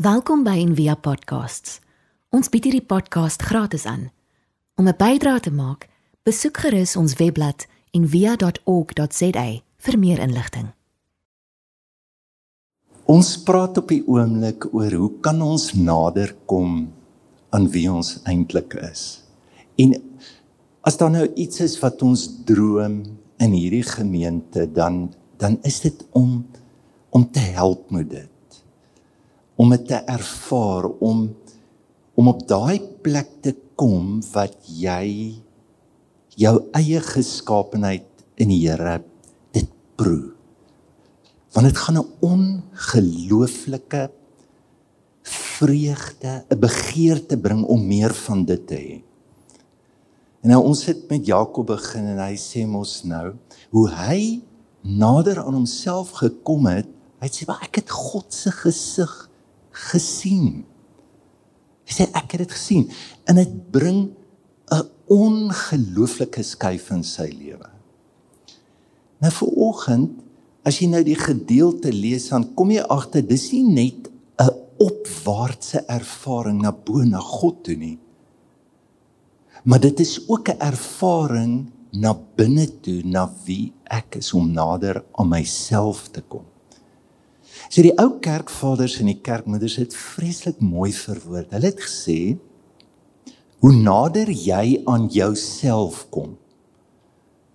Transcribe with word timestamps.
Welkom 0.00 0.46
by 0.46 0.54
Envia 0.56 0.94
Podcasts. 0.96 1.74
Ons 2.32 2.48
bied 2.48 2.64
hierdie 2.64 2.86
podcast 2.88 3.42
gratis 3.44 3.82
aan. 3.84 4.06
Om 4.80 4.88
'n 4.88 4.96
bydrae 4.96 5.40
te 5.44 5.52
maak, 5.52 5.88
besoek 6.24 6.56
gerus 6.56 6.96
ons 6.96 7.12
webblad 7.20 7.66
en 7.92 8.08
via.org.za 8.08 9.44
vir 9.76 9.98
meer 9.98 10.18
inligting. 10.18 10.72
Ons 13.04 13.42
praat 13.44 13.76
op 13.76 13.88
die 13.88 14.00
oomblik 14.06 14.72
oor 14.72 14.90
hoe 14.92 15.12
kan 15.20 15.42
ons 15.42 15.74
nader 15.74 16.34
kom 16.46 16.88
aan 17.50 17.68
wie 17.68 17.92
ons 17.92 18.22
eintlik 18.24 18.74
is. 18.74 19.20
En 19.76 20.00
as 20.80 20.96
daar 20.96 21.10
nou 21.10 21.28
iets 21.34 21.60
is 21.60 21.78
wat 21.80 22.02
ons 22.02 22.40
droom 22.44 23.02
in 23.36 23.52
hierdie 23.52 23.84
gemeente, 23.84 24.72
dan 24.72 25.12
dan 25.36 25.58
is 25.62 25.80
dit 25.80 26.06
om 26.12 26.46
om 27.10 27.30
te 27.32 27.40
help 27.40 27.90
met 27.90 28.10
dit 28.10 28.39
om 29.60 29.74
dit 29.74 29.86
te 29.92 30.00
ervaar 30.08 30.88
om 31.04 31.28
om 32.20 32.28
op 32.28 32.40
daai 32.48 32.80
plek 33.04 33.28
te 33.44 33.54
kom 33.80 34.18
wat 34.34 34.56
jy 34.68 35.40
jou 36.40 36.52
eie 36.76 37.00
geskaapenheid 37.00 38.24
in 38.40 38.50
die 38.52 38.58
Here 38.66 38.98
dit 39.56 39.68
proe. 39.96 40.32
Want 41.54 41.66
dit 41.70 41.78
gaan 41.78 41.98
'n 41.98 42.12
ongelooflike 42.20 44.10
vreugde, 45.22 46.44
'n 46.50 46.60
begeerte 46.60 47.36
bring 47.36 47.64
om 47.64 47.86
meer 47.86 48.14
van 48.14 48.44
dit 48.44 48.66
te 48.66 48.74
hê. 48.74 49.02
En 50.42 50.50
nou 50.50 50.62
ons 50.64 50.84
het 50.84 51.08
met 51.08 51.26
Jakob 51.26 51.66
begin 51.66 52.04
en 52.04 52.18
hy 52.18 52.36
sê 52.36 52.66
mos 52.66 53.02
nou 53.04 53.34
hoe 53.70 53.88
hy 53.88 54.40
nader 54.82 55.40
aan 55.40 55.54
homself 55.54 56.10
gekom 56.10 56.66
het. 56.66 56.88
Hy 57.20 57.28
sê, 57.28 57.46
"Maar 57.46 57.60
ek 57.62 57.74
het 57.74 57.90
God 57.90 58.32
se 58.32 58.50
gesig 58.50 59.29
gesien. 59.88 60.64
Hy 61.88 61.96
sê 61.96 62.06
ek 62.14 62.36
het 62.36 62.44
dit 62.44 62.54
gesien 62.54 62.88
en 63.28 63.40
dit 63.40 63.54
bring 63.72 64.10
'n 64.70 64.86
ongelooflike 65.10 66.42
skuif 66.42 66.90
in 66.90 67.02
sy 67.02 67.28
lewe. 67.34 67.70
Nou 69.20 69.30
vir 69.30 69.48
oggend 69.56 70.10
as 70.64 70.78
jy 70.80 70.88
nou 70.88 71.02
die 71.04 71.18
gedeelte 71.18 71.92
lees 71.92 72.28
dan 72.28 72.54
kom 72.54 72.70
jy 72.70 72.84
agter 72.88 73.22
dis 73.26 73.50
nie 73.52 73.64
net 73.64 74.10
'n 74.38 74.54
opwaartse 74.78 75.84
ervaring 75.88 76.62
na 76.62 76.72
bo 76.72 77.04
na 77.04 77.18
God 77.18 77.64
toe 77.64 77.76
nie. 77.76 77.98
Maar 79.64 79.80
dit 79.80 80.00
is 80.00 80.28
ook 80.28 80.48
'n 80.48 80.58
ervaring 80.58 81.72
na 81.92 82.14
binne 82.36 82.66
toe 82.80 83.02
na 83.04 83.26
wie 83.44 83.72
ek 83.84 84.16
is 84.16 84.32
om 84.32 84.52
nader 84.52 85.04
aan 85.18 85.28
myself 85.28 86.08
te 86.08 86.22
kom. 86.22 86.49
So 87.68 87.82
die 87.84 87.94
ou 88.00 88.18
kerkvaders 88.22 88.96
en 89.02 89.10
die 89.10 89.20
kerkmoeders 89.20 89.76
het 89.82 89.96
vreeslik 89.96 90.60
mooi 90.64 90.92
verwoord. 90.96 91.50
Hulle 91.52 91.72
het 91.72 91.82
gesê 91.82 92.20
hoe 93.60 93.72
nader 93.76 94.30
jy 94.32 94.80
aan 94.88 95.10
jouself 95.12 96.06
kom, 96.14 96.38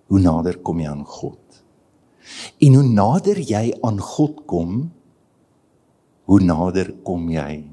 hoe 0.06 0.20
nader 0.22 0.60
kom 0.62 0.80
jy 0.80 0.90
aan 0.92 1.06
God. 1.06 1.40
En 2.62 2.78
hoe 2.78 2.86
nader 2.86 3.40
jy 3.42 3.72
aan 3.82 3.98
God 4.02 4.44
kom, 4.46 4.76
hoe 6.26 6.42
nader 6.42 6.92
kom 7.06 7.26
jy 7.30 7.64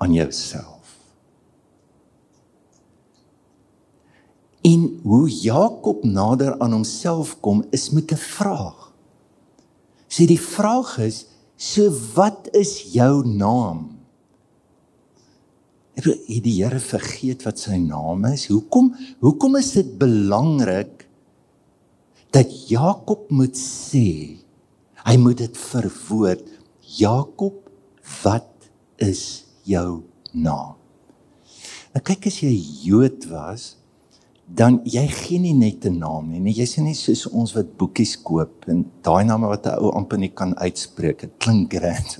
aan 0.00 0.16
jouself. 0.16 0.96
En 4.62 5.00
hoe 5.02 5.26
Jakob 5.28 6.04
nader 6.04 6.58
aan 6.58 6.72
homself 6.72 7.36
kom 7.40 7.64
is 7.70 7.90
met 7.90 8.12
'n 8.12 8.16
vraag. 8.16 8.92
Sê 10.08 10.24
die 10.26 10.40
vraag 10.40 10.98
is 10.98 11.26
So 11.62 11.92
wat 12.16 12.48
is 12.58 12.74
jou 12.90 13.22
naam? 13.28 13.86
Het 15.94 16.08
die 16.42 16.56
Here 16.56 16.80
vergeet 16.82 17.44
wat 17.46 17.60
sy 17.62 17.76
naam 17.78 18.24
is? 18.32 18.48
Hoekom 18.50 18.90
hoekom 19.22 19.58
is 19.60 19.70
dit 19.76 19.92
belangrik 20.00 21.06
dat 22.34 22.50
Jakob 22.66 23.28
moet 23.30 23.54
sê 23.58 24.40
hy 25.02 25.14
moet 25.20 25.38
dit 25.44 25.58
verwoord 25.68 26.48
Jakob 26.98 27.68
wat 28.22 28.70
is 29.04 29.44
jou 29.68 30.02
naam? 30.32 30.74
Nou 31.92 32.02
kyk 32.02 32.26
as 32.32 32.40
jy 32.42 32.54
Jood 32.88 33.28
was 33.30 33.74
dan 34.54 34.80
jy 34.84 35.06
gee 35.08 35.40
nie 35.40 35.54
net 35.56 35.86
'n 35.86 35.98
naam 35.98 36.30
nie. 36.30 36.40
Nee, 36.40 36.52
jy's 36.52 36.76
nie 36.76 36.94
soos 36.94 37.26
ons 37.26 37.54
wat 37.54 37.76
boekies 37.78 38.16
koop 38.22 38.68
en 38.68 38.84
daai 39.02 39.24
name 39.24 39.46
wat 39.46 39.66
'n 39.66 39.78
ou 39.80 39.90
amper 39.90 40.18
nie 40.18 40.32
kan 40.34 40.54
uitspreek. 40.54 41.20
Dit 41.20 41.32
klink 41.38 41.72
grand. 41.72 42.18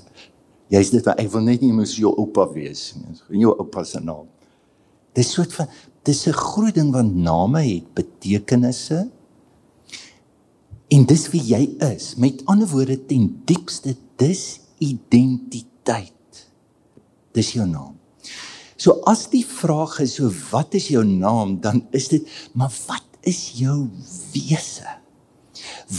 Jy's 0.69 0.89
dit 0.89 1.05
wat 1.05 1.19
ek 1.19 1.31
wil 1.31 1.41
net 1.41 1.61
nie 1.61 1.73
moes 1.73 1.95
jou 1.95 2.13
oupa 2.17 2.47
wees 2.53 2.95
nie. 2.95 3.39
Jou 3.39 3.53
oupa 3.59 3.83
se 3.83 3.99
naam. 3.99 4.27
Dis 5.13 5.31
soort 5.31 5.53
van 5.53 5.67
dis 6.03 6.27
'n 6.27 6.33
groot 6.33 6.73
ding 6.73 6.91
want 6.91 7.15
name 7.15 7.61
het 7.61 7.93
betekenisse. 7.93 9.09
En 10.89 11.05
dis 11.05 11.29
wie 11.29 11.41
jy 11.41 11.75
is. 11.79 12.15
Met 12.15 12.45
ander 12.45 12.67
woorde 12.67 13.05
ten 13.05 13.41
diepste 13.45 13.95
dis 14.15 14.59
identiteit. 14.79 16.49
Dis 17.31 17.53
jou 17.53 17.67
naam. 17.67 18.02
So 18.83 18.99
as 19.07 19.29
die 19.31 19.45
vraag 19.47 20.01
is 20.03 20.17
so 20.17 20.27
wat 20.51 20.75
is 20.75 20.89
jou 20.91 21.05
naam 21.07 21.55
dan 21.63 21.85
is 21.95 22.09
dit 22.11 22.27
maar 22.51 22.73
wat 22.89 23.05
is 23.23 23.53
jou 23.55 23.85
wese? 24.33 24.97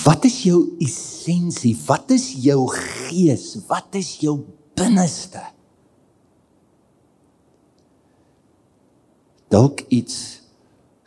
Wat 0.05 0.27
is 0.29 0.43
jou 0.45 0.59
essensie? 0.85 1.73
Wat 1.87 2.13
is 2.13 2.27
jou 2.45 2.67
gees? 2.69 3.55
Wat 3.71 3.97
is 3.97 4.11
jou 4.21 4.37
binneste? 4.77 5.41
Dalk 9.49 9.87
iets 9.89 10.45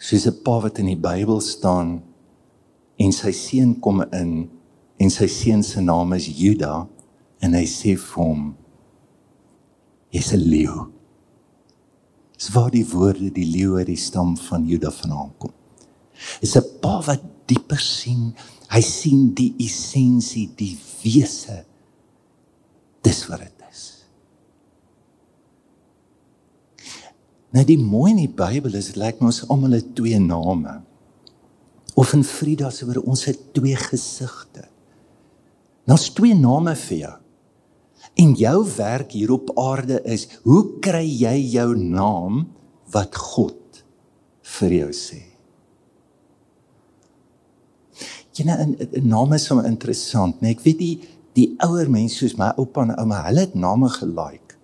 soos 0.01 0.25
'n 0.25 0.41
pa 0.41 0.57
wat 0.66 0.79
in 0.79 0.89
die 0.89 1.03
Bybel 1.09 1.41
staan 1.41 2.01
en 2.97 3.11
sy 3.11 3.31
seun 3.31 3.79
kom 3.79 4.01
in 4.01 4.49
en 4.97 5.09
sy 5.09 5.27
seun 5.27 5.63
se 5.63 5.81
naam 5.81 6.13
is 6.13 6.25
Juda 6.25 6.87
en 7.41 7.53
hy 7.53 7.66
sê 7.66 7.93
vir 7.93 8.23
hom 8.23 8.55
jy's 10.09 10.33
'n 10.33 10.41
leeu 10.41 10.97
is 12.37 12.49
waar 12.53 12.71
die 12.71 12.85
woorde 12.85 13.31
die 13.33 13.47
leeu 13.49 13.77
uit 13.77 13.89
die 13.89 13.99
stam 13.99 14.35
van 14.47 14.67
Juda 14.69 14.91
vandaan 14.93 15.33
kom. 15.37 15.53
Is 16.41 16.55
'n 16.55 16.79
pa 16.81 17.01
wat 17.01 17.21
dieper 17.45 17.79
sien. 17.79 18.35
Hy 18.69 18.81
sien 18.81 19.33
die 19.33 19.53
essensie, 19.57 20.49
die 20.55 20.77
wese. 21.03 21.65
Dis 23.01 23.27
wat 23.27 23.39
dit 23.39 23.63
is. 23.69 23.83
Nou 27.49 27.63
die 27.65 27.79
mooi 27.79 28.11
in 28.11 28.17
die 28.27 28.35
Bybel 28.35 28.75
is 28.75 28.91
dit 28.91 28.99
lyk 28.99 29.21
my 29.21 29.31
ons 29.31 29.45
almal 29.47 29.71
het 29.71 29.95
twee 29.95 30.19
name. 30.19 30.81
Of 31.95 32.13
in 32.13 32.23
Frida 32.23 32.69
se 32.69 32.85
woorde 32.85 33.05
ons 33.05 33.25
het 33.25 33.53
twee 33.53 33.75
gesigte. 33.75 34.67
Daar's 35.87 36.09
twee 36.13 36.35
name 36.35 36.75
vir 36.75 36.97
jou. 36.97 37.15
En 38.17 38.33
jou 38.33 38.66
werk 38.78 39.13
hier 39.13 39.31
op 39.31 39.51
aarde 39.59 40.01
is, 40.09 40.25
hoe 40.44 40.63
kry 40.81 41.05
jy 41.05 41.35
jou 41.53 41.69
naam 41.78 42.47
wat 42.94 43.16
God 43.16 43.83
vir 44.57 44.73
jou 44.79 44.89
sê? 44.95 45.22
Jy 48.38 48.45
nou 48.45 48.57
'n 48.61 49.07
naam 49.07 49.33
is 49.33 49.45
so 49.45 49.59
interessant, 49.59 50.41
nee, 50.41 50.51
ek 50.51 50.61
weet 50.61 50.78
die 50.78 50.97
die 51.38 51.55
ouer 51.61 51.89
mense 51.89 52.17
soos 52.17 52.38
my 52.38 52.51
oupa 52.57 52.81
en 52.81 52.95
ouma, 52.97 53.22
hulle 53.28 53.45
het 53.45 53.55
name 53.55 53.89
gelike. 53.89 54.55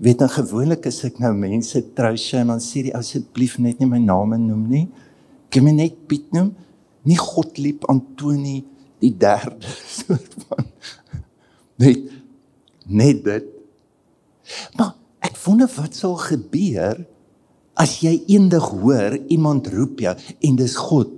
Weet 0.00 0.18
dan 0.18 0.28
gewoonlik 0.32 0.86
as 0.86 1.04
ek 1.04 1.18
nou 1.20 1.32
mense 1.36 1.82
trou 1.94 2.16
sy 2.16 2.40
en 2.40 2.46
dan 2.46 2.62
sê 2.62 2.82
die 2.82 2.94
asseblief 2.96 3.58
net 3.58 3.78
nie 3.78 3.86
my 3.86 3.98
naam 3.98 4.30
noem 4.30 4.68
nie. 4.68 4.88
Kan 5.50 5.64
my 5.64 5.70
net 5.76 6.08
Piet 6.08 6.32
noem? 6.32 6.54
Nie 7.04 7.18
Godlieb 7.20 7.84
Antoni 7.88 8.64
die 9.00 9.12
derde 9.16 9.68
soort 9.98 10.34
van. 10.48 10.66
Net 11.78 12.19
net 12.90 13.24
dit. 13.24 13.46
Maar 14.78 14.94
ek 15.24 15.36
wonder 15.44 15.70
wat 15.76 15.94
sal 15.94 16.16
gebeur 16.20 17.00
as 17.80 18.00
jy 18.04 18.18
eendag 18.28 18.70
hoor 18.82 19.16
iemand 19.32 19.70
roep 19.72 20.02
jou 20.04 20.14
en 20.16 20.56
dis 20.56 20.76
God 20.76 21.14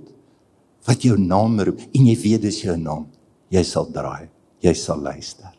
wat 0.87 1.03
jou 1.03 1.17
naam 1.19 1.59
roep 1.59 1.81
en 1.91 2.07
jy 2.07 2.15
weet 2.19 2.45
dis 2.45 2.61
jou 2.63 2.75
naam. 2.77 3.07
Jy 3.53 3.63
sal 3.67 3.89
draai. 3.93 4.29
Jy 4.63 4.73
sal 4.73 5.01
luister. 5.03 5.51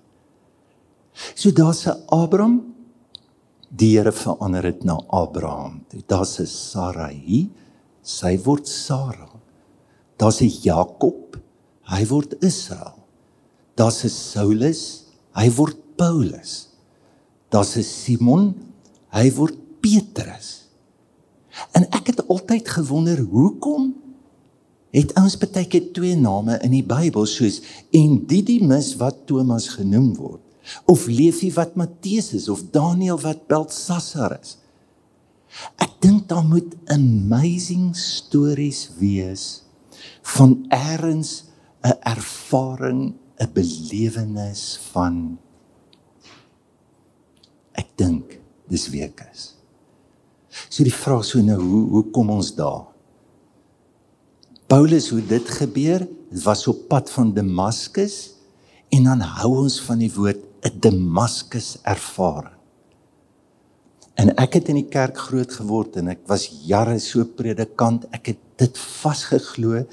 So 1.34 1.50
daar's 1.50 1.86
'n 1.86 2.02
Abraham 2.08 2.74
die 3.70 3.96
Here 3.96 4.12
verander 4.12 4.62
dit 4.62 4.84
na 4.84 4.98
Abraham. 5.10 5.84
Daar's 6.06 6.40
'n 6.40 6.46
Sarai, 6.46 7.50
sy 8.02 8.36
word 8.44 8.66
Sara. 8.66 9.28
Daar's 10.18 10.40
'n 10.40 10.50
Jakob, 10.62 11.36
hy 11.82 12.04
word 12.06 12.34
Israel. 12.42 12.98
Daar's 13.76 14.04
'n 14.04 14.08
Saulus, 14.08 15.04
hy 15.34 15.50
word 15.50 15.76
Paulus. 15.96 16.68
Daar's 17.48 17.76
'n 17.76 17.82
Simon, 17.82 18.54
hy 19.10 19.30
word 19.32 19.54
Petrus. 19.80 20.64
En 21.72 21.86
ek 21.90 22.06
het 22.06 22.28
altyd 22.28 22.68
gewonder 22.68 23.20
hoekom 23.20 23.94
het 24.94 25.14
ons 25.18 25.36
baie 25.38 25.66
keer 25.66 25.92
twee 25.92 26.16
name 26.16 26.58
in 26.62 26.70
die 26.70 26.86
Bybel 26.86 27.26
soos 27.26 27.60
en 27.90 28.26
Didimus 28.26 28.94
wat 28.96 29.26
Thomas 29.26 29.68
genoem 29.74 30.14
word. 30.14 30.42
Of 30.86 31.08
jy 31.08 31.50
wat 31.52 31.74
Matteus 31.76 32.32
is 32.32 32.48
of 32.48 32.62
Daniël 32.72 33.18
wat 33.20 33.46
Beltsassar 33.50 34.38
is? 34.40 34.56
Ek 35.78 36.00
dink 36.02 36.28
daar 36.28 36.44
moet 36.46 36.74
amazing 36.90 37.92
stories 37.96 38.88
wees 38.98 39.62
van 40.34 40.64
eers 40.70 41.44
'n 41.84 41.98
ervaring, 42.00 43.14
'n 43.38 43.50
belewenis 43.52 44.78
van 44.92 45.38
dink 48.04 48.38
dis 48.70 48.88
week 48.92 49.24
is. 49.32 49.54
So 50.68 50.84
die 50.86 50.94
vraag 50.94 51.24
so 51.26 51.42
nou 51.42 51.58
hoe 51.60 51.84
hoe 51.96 52.04
kom 52.14 52.30
ons 52.30 52.52
daar? 52.56 52.84
Paulus 54.70 55.10
hoe 55.12 55.20
dit 55.28 55.50
gebeur, 55.58 56.06
dit 56.30 56.42
was 56.44 56.64
op 56.70 56.86
pad 56.88 57.10
van 57.12 57.34
Damaskus 57.36 58.34
en 58.94 59.10
dan 59.10 59.24
hou 59.40 59.52
ons 59.64 59.80
van 59.84 60.00
die 60.00 60.12
woord 60.12 60.40
'n 60.64 60.80
Damaskus 60.80 61.76
ervaring. 61.82 62.54
En 64.14 64.30
ek 64.38 64.54
het 64.54 64.68
in 64.68 64.78
die 64.78 64.88
kerk 64.88 65.18
groot 65.18 65.52
geword 65.52 65.96
en 65.96 66.08
ek 66.08 66.22
was 66.30 66.46
jare 66.64 66.98
so 66.98 67.24
predikant, 67.24 68.06
ek 68.14 68.26
het 68.26 68.38
dit 68.56 68.78
vasgeglo. 68.78 69.84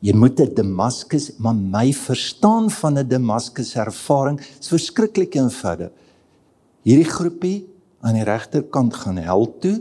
Jy 0.00 0.12
moet 0.12 0.40
'n 0.40 0.54
Damaskus, 0.54 1.38
maar 1.38 1.54
my 1.54 1.92
verstaan 1.92 2.70
van 2.70 2.98
'n 2.98 3.08
Damaskus 3.08 3.76
ervaring 3.76 4.40
is 4.40 4.68
verskriklik 4.68 5.34
eenvoudig. 5.34 5.90
Hierdie 6.86 7.08
groepie 7.08 7.58
aan 8.00 8.16
die 8.16 8.24
regterkant 8.24 8.94
gaan 9.02 9.20
hel 9.20 9.46
toe 9.60 9.76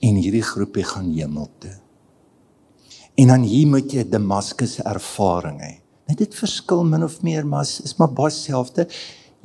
en 0.00 0.18
hierdie 0.18 0.44
groepie 0.44 0.84
gaan 0.86 1.12
hemel 1.12 1.48
toe. 1.62 1.76
En 3.20 3.30
dan 3.34 3.44
hier 3.44 3.68
moet 3.68 3.92
jy 3.92 4.06
Damaskus 4.08 4.78
ervaring 4.80 5.60
hê. 5.60 5.74
Net 6.10 6.22
dit 6.24 6.34
verskil 6.34 6.82
min 6.88 7.04
of 7.06 7.20
meer, 7.22 7.44
maar 7.46 7.66
is 7.66 7.94
maar 7.98 8.10
baie 8.10 8.32
dieselfde. 8.32 8.88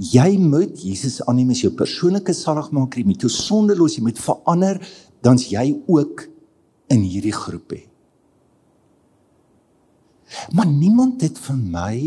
Jy 0.02 0.38
moet 0.42 0.80
Jesus 0.82 1.22
aanneem 1.28 1.54
as 1.54 1.62
jou 1.64 1.72
persoonlike 1.76 2.34
saligmaker, 2.36 3.02
jy 3.02 3.10
moet 3.12 3.26
jou 3.26 3.32
sondeloos, 3.32 3.98
jy 4.00 4.06
moet 4.08 4.20
verander, 4.20 4.80
dan's 5.24 5.48
jy 5.52 5.70
ook 5.92 6.26
in 6.92 7.04
hierdie 7.06 7.36
groep 7.36 7.76
hê. 7.76 7.84
Maar 10.58 10.68
niemand 10.68 11.22
het 11.22 11.38
vir 11.40 11.58
my 11.60 11.98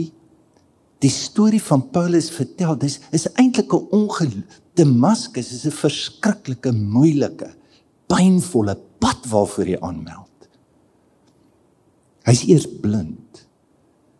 die 1.02 1.12
storie 1.12 1.62
van 1.62 1.84
Paulus 1.90 2.30
vertel. 2.34 2.76
Dis 2.78 2.98
is 3.14 3.28
eintlik 3.34 3.72
'n 3.72 3.86
ongeluk. 3.90 4.60
Damaskus 4.74 5.52
is 5.52 5.66
'n 5.66 5.70
verskriklike, 5.70 6.72
moeilike, 6.72 7.54
pynvolle 8.06 8.76
pad 8.98 9.26
waarvoor 9.26 9.64
hy 9.64 9.76
aanmeld. 9.80 10.48
Hy's 12.24 12.44
eers 12.44 12.66
blind. 12.80 13.46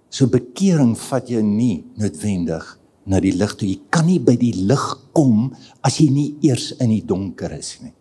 So 0.08 0.26
bekering 0.26 0.96
vat 0.98 1.28
jou 1.28 1.42
nie 1.42 1.84
noodwendig 1.96 2.78
na 3.04 3.20
die 3.20 3.32
lig 3.32 3.54
toe. 3.54 3.69
Jy 3.69 3.80
kan 3.90 4.06
nie 4.06 4.19
by 4.19 4.36
die 4.36 4.54
lig 4.54 4.86
kom 5.12 5.54
as 5.84 5.98
jy 5.98 6.08
nie 6.10 6.36
eers 6.40 6.72
in 6.80 6.88
die 6.88 7.04
donker 7.04 7.52
is 7.52 7.80
nie. 7.80 7.92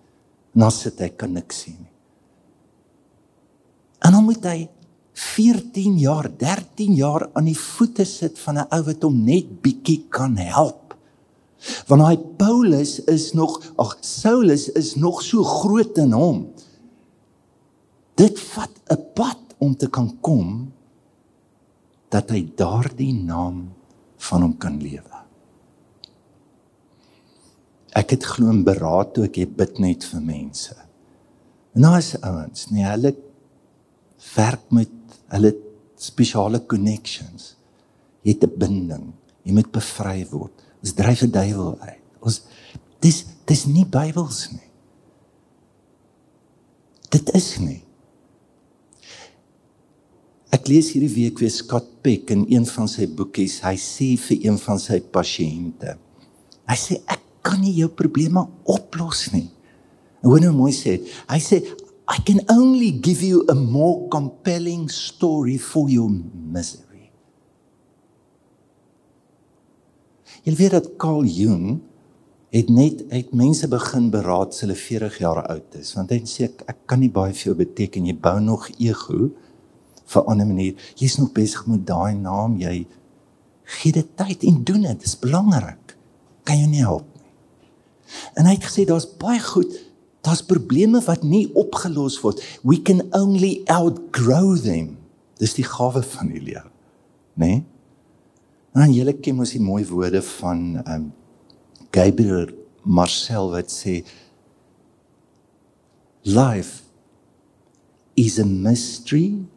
En 0.55 0.65
dan 0.65 0.71
sit 0.71 0.99
hy 0.99 1.09
kan 1.09 1.33
niks 1.33 1.63
sien 1.65 1.77
nie. 1.79 1.93
En 4.05 4.13
dan 4.13 4.23
moet 4.23 4.43
hy 4.45 4.69
14 5.17 5.97
jaar, 5.97 6.27
13 6.37 6.93
jaar 6.93 7.25
aan 7.33 7.47
die 7.49 7.57
voete 7.57 8.05
sit 8.05 8.37
van 8.39 8.59
'n 8.61 8.67
ou 8.69 8.83
wat 8.85 9.03
hom 9.03 9.23
net 9.25 9.61
bietjie 9.61 10.05
kan 10.09 10.37
help. 10.37 10.93
Want 11.87 12.01
hy 12.05 12.17
Paulus 12.37 12.99
is 13.09 13.33
nog, 13.33 13.57
ag 13.77 13.97
Saulus 14.01 14.69
is 14.69 14.95
nog 14.95 15.21
so 15.21 15.43
groot 15.43 15.97
in 15.97 16.11
hom. 16.11 16.53
Dit 18.15 18.39
vat 18.39 18.69
'n 18.89 19.01
pad 19.13 19.41
om 19.57 19.75
te 19.75 19.89
kan 19.89 20.17
kom 20.21 20.71
dat 22.09 22.29
hy 22.29 22.45
daardie 22.55 23.13
naam 23.13 23.73
van 24.17 24.41
hom 24.41 24.57
kan 24.57 24.77
lewe. 24.81 25.17
Ek 27.93 28.09
het 28.09 28.23
glo 28.23 28.49
in 28.49 28.63
beraad 28.63 29.13
toe 29.13 29.25
ek 29.25 29.55
bid 29.57 29.79
net 29.79 30.03
vir 30.03 30.21
mense. 30.21 30.75
En 31.73 31.81
nou 31.81 31.97
is 31.97 32.15
ouens, 32.21 32.69
nee, 32.69 32.85
hulle 32.85 33.15
werk 34.35 34.71
met 34.71 34.96
hulle 35.33 35.53
spesiale 35.97 36.61
connections. 36.69 37.55
Jy 38.23 38.35
het 38.35 38.43
'n 38.43 38.57
binding. 38.57 39.13
Jy 39.43 39.53
moet 39.53 39.71
bevry 39.71 40.25
word. 40.31 40.53
Ons 40.83 40.93
dryf 40.93 41.19
die 41.19 41.31
duiwel 41.31 41.77
uit. 41.79 42.03
Ons 42.21 42.41
dis 42.99 43.25
dis 43.45 43.65
nie 43.65 43.85
Bybels 43.85 44.51
nie. 44.51 44.69
Dit 47.09 47.29
is 47.35 47.57
nie. 47.59 47.83
Ek 50.51 50.67
lees 50.67 50.91
hierdie 50.91 51.13
week 51.13 51.39
weer 51.39 51.51
Scott 51.51 52.01
Peck 52.01 52.29
in 52.29 52.45
een 52.49 52.65
van 52.65 52.87
sy 52.87 53.07
boekies. 53.07 53.61
Hy 53.61 53.75
sê 53.75 54.17
vir 54.17 54.45
een 54.45 54.57
van 54.57 54.79
sy 54.79 54.99
pasiënte. 54.99 55.97
Hy 56.67 56.75
sê 56.75 56.99
ek 57.07 57.23
kan 57.41 57.61
nie 57.61 57.75
jou 57.77 57.89
probleme 57.89 58.43
oplos 58.63 59.27
nie. 59.31 59.47
En 60.23 60.31
hoe 60.31 60.39
nou 60.43 60.53
mooi 60.55 60.73
sê, 60.75 60.97
hy 61.29 61.39
sê 61.39 61.61
I 62.07 62.21
can 62.23 62.41
only 62.49 62.91
give 62.91 63.21
you 63.21 63.45
a 63.49 63.55
more 63.55 64.07
compelling 64.07 64.89
story 64.89 65.57
for 65.57 65.89
your 65.89 66.09
misery. 66.33 67.11
Jy 70.47 70.53
weet 70.55 70.71
dat 70.71 70.93
Carl 70.95 71.25
Jung 71.27 71.81
het 72.55 72.69
net 72.71 73.03
uit 73.11 73.33
mense 73.35 73.67
begin 73.67 74.07
beraad 74.13 74.53
as 74.55 74.63
hulle 74.63 74.77
40 74.79 75.17
jaar 75.19 75.41
oud 75.51 75.75
is, 75.75 75.91
want 75.97 76.13
hy 76.15 76.21
sê 76.23 76.47
ek, 76.47 76.63
ek 76.71 76.79
kan 76.87 77.01
nie 77.03 77.11
baie 77.11 77.35
vir 77.35 77.49
jou 77.49 77.55
beteken 77.59 78.07
jy 78.07 78.15
bou 78.15 78.37
nog 78.39 78.69
ego 78.79 79.27
vir 80.07 80.21
'n 80.23 80.31
ander 80.31 80.47
manier. 80.47 80.75
Jy's 80.95 81.17
nog 81.19 81.33
besig 81.35 81.67
met 81.67 81.83
daai 81.85 82.15
naam, 82.15 82.55
jy 82.55 82.87
gee 83.63 83.91
dit 83.91 84.15
tyd 84.15 84.43
en 84.43 84.63
doen 84.63 84.81
dit. 84.81 84.99
Dit 84.99 85.05
is 85.05 85.19
belangrik. 85.19 85.97
Kan 86.43 86.59
jy 86.59 86.67
nie 86.67 86.85
help 86.85 87.05
nie. 87.15 87.31
En 88.35 88.45
hy 88.45 88.53
het 88.55 88.63
gesê 88.63 88.85
daar's 88.85 89.17
baie 89.19 89.39
goed, 89.39 89.73
daar's 90.25 90.43
probleme 90.45 91.01
wat 91.05 91.23
nie 91.23 91.47
opgelos 91.53 92.19
word. 92.23 92.41
We 92.63 92.81
can 92.81 93.05
only 93.15 93.61
outgrow 93.65 94.57
them. 94.57 94.97
Dis 95.37 95.55
die 95.57 95.67
gawe 95.67 96.01
van 96.03 96.31
die 96.33 96.41
lewe. 96.41 96.69
Né? 97.37 97.47
Nee? 97.47 97.65
Nou 98.77 98.85
julle 98.93 99.15
ken 99.17 99.37
mos 99.39 99.55
die 99.55 99.63
mooi 99.63 99.81
woorde 99.89 100.21
van 100.37 100.59
um 100.85 101.05
Gabriel 101.95 102.51
Marcel 102.85 103.49
wat 103.49 103.71
sê 103.73 104.03
life 106.27 106.83
is 108.17 108.37
a 108.37 108.45
mystery 108.45 109.47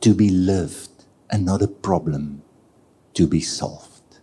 to 0.00 0.14
be 0.14 0.30
lived 0.30 1.06
and 1.30 1.44
not 1.44 1.62
a 1.62 1.68
problem 1.68 2.42
to 3.12 3.28
be 3.28 3.40
solved. 3.40 4.20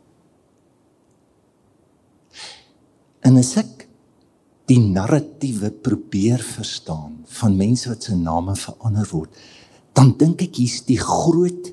En 3.24 3.38
as 3.38 3.54
ek 3.62 3.81
die 4.70 4.80
narratiewe 4.80 5.72
probeer 5.72 6.40
verstaan 6.44 7.22
van 7.40 7.58
mense 7.58 7.90
wat 7.90 8.04
se 8.04 8.16
name 8.16 8.56
verander 8.56 9.08
word, 9.12 9.34
dan 9.98 10.14
dink 10.18 10.42
ek 10.46 10.62
hier's 10.62 10.82
die 10.88 11.00
groot 11.00 11.72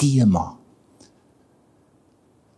tema. 0.00 0.56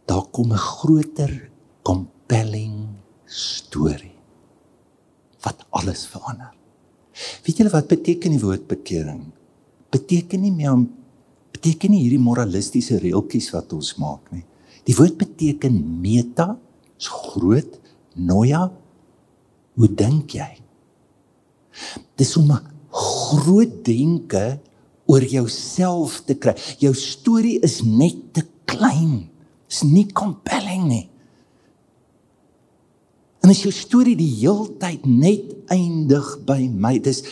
Daar 0.07 0.27
kom 0.31 0.53
'n 0.53 0.59
groter 0.59 1.51
compelling 1.83 2.89
storie 3.27 4.19
wat 5.43 5.67
alles 5.71 6.07
verander. 6.07 6.53
Weet 7.45 7.57
julle 7.57 7.71
wat 7.71 7.89
beteken 7.89 8.31
die 8.31 8.41
woord 8.41 8.67
bekering? 8.69 9.33
beteken 9.91 10.43
nie 10.45 10.55
meer 10.55 10.79
beteken 11.51 11.93
nie 11.93 12.05
hierdie 12.05 12.23
moralistiese 12.23 13.01
reeltjies 13.03 13.51
wat 13.55 13.73
ons 13.75 13.97
maak 14.01 14.31
nie. 14.33 14.45
Die 14.87 14.95
woord 14.97 15.19
beteken 15.21 15.77
meta, 16.01 16.55
is 16.97 17.11
groot, 17.11 17.75
noia. 18.15 18.69
Hoe 19.81 19.89
dink 19.89 20.35
jy? 20.37 20.51
Dis 22.21 22.37
om 22.37 22.53
'n 22.53 22.67
groot 22.93 23.85
denke 23.85 24.61
oor 25.07 25.25
jouself 25.25 26.21
te 26.27 26.35
kry. 26.35 26.55
Jou 26.79 26.93
storie 26.95 27.59
is 27.65 27.81
net 27.83 28.35
te 28.35 28.45
klein. 28.65 29.31
Is 29.71 29.83
nie 29.83 30.07
compelling 30.13 30.85
nie. 30.89 31.09
En 33.41 33.49
as 33.49 33.63
jou 33.63 33.73
storie 33.73 34.17
die 34.17 34.35
heeltyd 34.43 35.07
net 35.07 35.55
eindig 35.73 36.45
by 36.45 36.69
my, 36.69 36.99
dis 36.99 37.23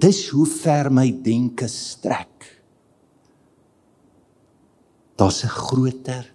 dis 0.00 0.28
hoe 0.34 0.46
ver 0.46 0.90
my 0.90 1.12
denke 1.22 1.68
strek. 1.68 2.62
Daar's 5.16 5.44
'n 5.44 5.48
groter 5.48 6.32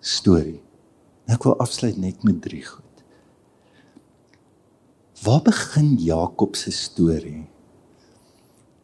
storie. 0.00 0.62
Ek 1.26 1.42
wil 1.42 1.58
afsluit 1.58 1.96
net 1.96 2.22
met 2.22 2.42
drie 2.42 2.64
goed. 2.64 2.81
Waar 5.22 5.42
begin 5.42 5.94
Jakob 6.02 6.56
se 6.56 6.70
storie? 6.70 7.46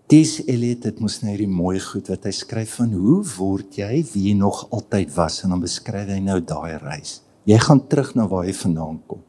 Dis 0.07 0.39
Eliot 0.47 0.87
het 0.87 1.01
mos 1.03 1.19
nou 1.21 1.33
hierdie 1.35 1.51
mooi 1.51 1.81
goed 1.83 2.09
wat 2.09 2.25
hy 2.25 2.33
skryf 2.33 2.79
van 2.79 2.95
hoe 2.97 3.19
word 3.35 3.77
jy 3.81 4.01
wie 4.13 4.29
jy 4.31 4.37
nog 4.39 4.63
altyd 4.71 5.13
was 5.17 5.43
en 5.45 5.53
dan 5.53 5.65
beskryf 5.65 6.09
hy 6.09 6.21
nou 6.25 6.39
daai 6.41 6.79
reis. 6.81 7.19
Jy 7.49 7.59
gaan 7.67 7.83
terug 7.91 8.15
na 8.17 8.29
waar 8.31 8.47
jy 8.47 8.55
vandaan 8.57 9.03
kom. 9.11 9.25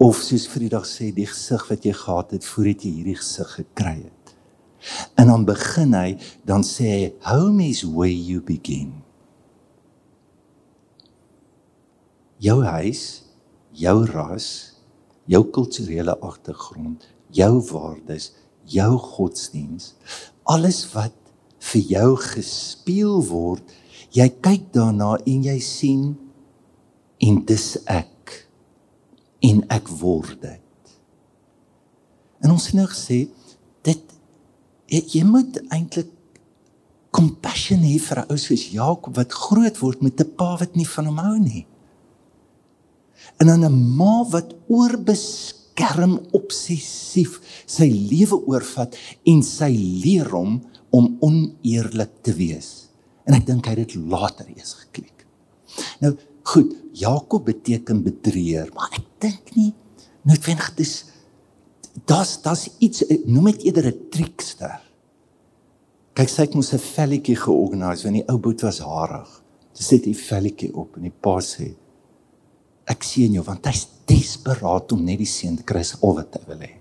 Of 0.00 0.22
soos 0.24 0.46
Vrydag 0.52 0.86
sê, 0.88 1.10
die 1.12 1.28
gesig 1.28 1.66
wat 1.72 1.84
jy 1.88 1.96
gehad 1.96 2.36
het 2.36 2.46
voordat 2.46 2.84
jy 2.86 2.94
hierdie 3.00 3.18
gesig 3.18 3.56
gekry 3.58 3.98
het. 4.04 4.34
En 5.20 5.32
dan 5.32 5.48
begin 5.48 5.96
hy, 5.96 6.08
dan 6.48 6.64
sê 6.64 6.90
hy, 6.94 7.06
home 7.28 7.68
is 7.68 7.82
where 7.84 8.12
you 8.12 8.44
begin. 8.44 9.00
jou 12.40 12.62
huis, 12.64 13.22
jou 13.76 14.04
ras, 14.08 14.69
jou 15.30 15.42
kulturele 15.54 16.16
agtergrond, 16.26 17.06
jou 17.30 17.60
waardes, 17.70 18.32
jou 18.70 18.96
godsdiens, 18.98 19.94
alles 20.50 20.82
wat 20.94 21.14
vir 21.70 21.82
jou 21.92 22.10
gespeel 22.18 23.20
word, 23.28 23.74
jy 24.16 24.26
kyk 24.42 24.70
daarna 24.74 25.14
en 25.28 25.44
jy 25.46 25.58
sien 25.62 26.04
en 27.22 27.42
dis 27.46 27.66
ek 27.86 28.34
en 29.46 29.62
ek 29.72 29.90
word 30.00 30.40
dit. 30.42 30.96
En 32.40 32.54
ons 32.54 32.66
het 32.66 32.78
nou 32.78 32.88
gesê 32.90 33.26
dit 33.86 34.16
jy, 34.90 35.22
moet 35.24 35.60
eintlik 35.70 36.10
compassion 37.14 37.82
hê 37.84 37.98
vir 37.98 38.18
'n 38.20 38.30
ou 38.30 38.38
soos 38.38 38.70
Jakob 38.72 39.16
wat 39.16 39.32
groot 39.32 39.76
word 39.78 40.02
met 40.02 40.20
'n 40.20 40.34
pa 40.36 40.56
wat 40.58 40.76
nie 40.76 40.86
van 40.86 41.06
hom 41.06 41.18
hou 41.18 41.38
nie. 41.38 41.66
En 43.40 43.46
dan 43.46 43.64
'n 43.64 43.96
ma 43.96 44.24
wat 44.28 44.54
oorbeskerm 44.68 46.20
obsessief 46.36 47.40
sy 47.66 47.88
lewe 47.88 48.36
oorvat 48.46 48.96
en 49.24 49.42
sy 49.42 49.72
leer 50.04 50.28
hom 50.30 50.60
om 50.90 51.16
oneerlik 51.20 52.10
te 52.22 52.34
wees. 52.36 52.90
En 53.24 53.34
ek 53.34 53.46
dink 53.46 53.64
hy 53.64 53.74
het 53.76 53.88
dit 53.88 53.94
later 53.94 54.46
eers 54.48 54.74
geklik. 54.82 55.26
Nou 56.00 56.16
goed, 56.42 56.74
Jakob 56.92 57.44
beteken 57.44 58.02
bedrieër, 58.02 58.70
maar 58.74 58.90
ek 58.92 59.06
dink 59.18 59.54
nie 59.56 59.72
noodwendig 60.22 60.74
dis 60.76 61.04
das 62.06 62.42
das 62.42 62.68
iets 62.78 63.04
noem 63.24 63.50
dit 63.52 63.62
eerder 63.70 63.86
'n 63.86 64.08
trickster. 64.10 64.80
Kyk, 66.12 66.28
sy 66.28 66.42
het 66.42 66.54
mos 66.54 66.72
'n 66.72 66.78
velletjie 66.78 67.36
georganiseer 67.36 68.04
wanneer 68.04 68.26
die 68.26 68.32
ou 68.32 68.38
boet 68.38 68.60
was 68.60 68.78
harig. 68.78 69.42
Sy 69.72 69.82
sit 69.82 70.04
die 70.04 70.16
velletjie 70.16 70.74
op 70.74 70.96
en 70.96 71.02
die 71.02 71.18
pa 71.20 71.40
sê 71.40 71.74
ek 72.90 73.06
sien 73.06 73.36
jou 73.36 73.44
want 73.46 73.66
hy's 73.70 73.86
desperaat 74.10 74.92
om 74.96 75.04
net 75.06 75.20
die 75.22 75.28
seun 75.28 75.58
te 75.60 75.66
kry 75.66 75.82
al 76.02 76.16
wat 76.18 76.38
hy 76.38 76.44
wil 76.48 76.64
hê. 76.64 76.72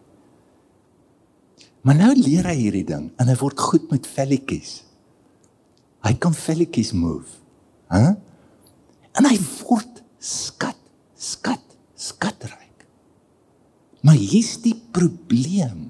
Maar 1.86 1.96
nou 1.96 2.14
leer 2.18 2.50
hy 2.50 2.56
hierdie 2.58 2.88
ding 2.88 3.10
en 3.22 3.30
hy 3.30 3.36
word 3.40 3.62
goed 3.62 3.86
met 3.94 4.08
velletjies. 4.10 4.82
Hy 6.04 6.14
kan 6.22 6.36
velletjies 6.36 6.92
move. 6.96 7.40
Hæ? 7.92 8.02
Huh? 8.02 8.18
En 9.20 9.26
hy 9.26 9.38
word 9.66 10.04
skat, 10.22 10.78
skat, 11.18 11.64
skatryk. 11.98 12.86
Maar 14.06 14.16
hier's 14.16 14.60
die 14.64 14.76
probleem 14.96 15.90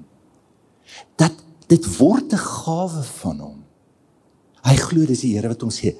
dat 1.20 1.36
dit 1.70 1.84
word 1.98 2.32
'n 2.32 2.42
gawe 2.42 3.02
van 3.22 3.38
hom. 3.38 3.58
Hy 4.66 4.76
glo 4.76 5.06
dis 5.06 5.20
die 5.20 5.34
Here 5.36 5.48
wat 5.48 5.60
hom 5.62 5.70
sê, 5.70 5.94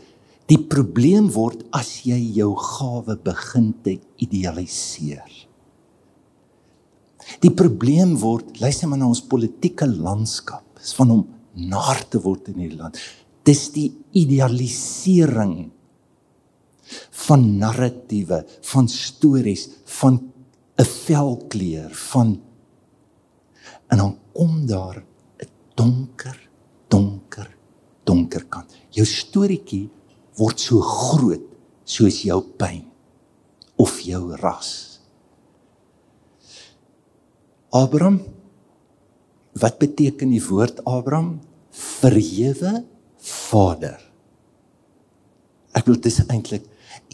Die 0.51 0.59
probleem 0.59 1.29
word 1.31 1.63
as 1.77 2.01
jy 2.03 2.19
jou 2.35 2.51
gawe 2.59 3.15
begin 3.23 3.71
te 3.85 3.95
idealiseer. 4.19 5.29
Die 7.45 7.53
probleem 7.55 8.17
word, 8.19 8.57
luister 8.59 8.91
maar 8.91 8.99
na 8.99 9.11
ons 9.11 9.23
politieke 9.31 9.87
landskap, 9.87 10.65
is 10.83 10.95
van 10.99 11.13
om 11.15 11.27
naar 11.55 12.03
te 12.11 12.19
word 12.23 12.51
in 12.51 12.65
hierdie 12.65 12.81
land. 12.81 12.99
Dis 13.47 13.69
die 13.75 13.93
idealisering 14.19 15.71
van 17.29 17.47
narratiewe, 17.61 18.43
van 18.73 18.89
stories, 18.91 19.69
van 20.01 20.19
'n 20.81 20.85
velkleur, 20.85 21.91
van 22.11 22.41
en 23.91 23.99
dan 23.99 24.19
kom 24.33 24.67
daar 24.67 24.99
'n 25.39 25.49
donker, 25.75 26.39
donker, 26.89 27.49
donker 28.05 28.45
kant. 28.49 28.75
Jou 28.91 29.07
storieetjie 29.07 29.91
word 30.41 30.61
so 30.61 30.81
groot 30.81 31.45
soos 31.85 32.23
jou 32.25 32.41
pyn 32.59 32.85
of 33.81 34.01
jou 34.05 34.25
ras. 34.41 34.73
Abraham 37.71 38.23
Wat 39.59 39.81
beteken 39.83 40.31
die 40.31 40.43
woord 40.43 40.85
Abraham? 40.87 41.41
Verhewe 41.71 42.85
Vader. 43.21 43.99
Ek 45.77 45.87
wil 45.87 45.99
dis 46.03 46.21
eintlik 46.27 46.67